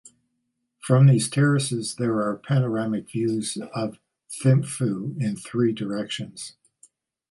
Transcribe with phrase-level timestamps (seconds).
[0.79, 3.99] From these terraces there are panoramic views of
[4.31, 6.55] Thimphu in three directions.